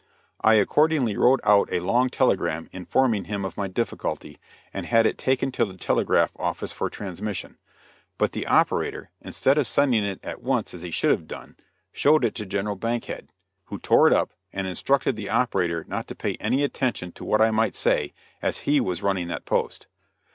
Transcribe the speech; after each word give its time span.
I 0.43 0.55
accordingly 0.55 1.15
wrote 1.15 1.41
out 1.43 1.71
a 1.71 1.79
long 1.79 2.09
telegram 2.09 2.67
informing 2.71 3.25
him 3.25 3.45
of 3.45 3.55
my 3.55 3.67
difficulty, 3.67 4.39
and 4.73 4.87
had 4.87 5.05
it 5.05 5.15
taken 5.19 5.51
to 5.51 5.63
the 5.63 5.77
telegraph 5.77 6.31
office 6.37 6.71
for 6.71 6.89
transmission; 6.89 7.59
but 8.17 8.31
the 8.31 8.47
operator, 8.47 9.11
instead 9.21 9.59
of 9.59 9.67
sending 9.67 10.03
it 10.03 10.19
at 10.25 10.41
once 10.41 10.73
as 10.73 10.81
he 10.81 10.89
should 10.89 11.11
have 11.11 11.27
done, 11.27 11.55
showed 11.93 12.25
it 12.25 12.33
to 12.33 12.47
General 12.47 12.77
Bankhead, 12.77 13.27
who 13.65 13.77
tore 13.77 14.07
it 14.07 14.13
up, 14.13 14.33
and 14.51 14.65
instructed 14.65 15.15
the 15.15 15.29
operator 15.29 15.85
not 15.87 16.07
to 16.07 16.15
pay 16.15 16.33
any 16.39 16.63
attention 16.63 17.11
to 17.11 17.23
what 17.23 17.39
I 17.39 17.51
might 17.51 17.75
say, 17.75 18.11
as 18.41 18.61
he 18.65 18.81
was 18.81 19.03
running 19.03 19.27
that 19.27 19.45
post. 19.45 19.85